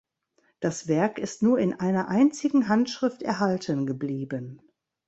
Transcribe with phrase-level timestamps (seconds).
[0.61, 4.59] Das Werk ist nur in einer einzigen Handschrift erhalten geblieben.